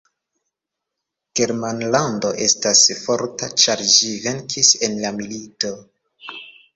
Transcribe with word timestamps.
Germanlando 1.39 2.31
estas 2.45 2.81
forta, 3.01 3.49
ĉar 3.65 3.83
ĝi 3.97 4.09
venkis 4.23 4.71
en 4.89 4.97
la 5.05 5.13
milito. 5.19 5.71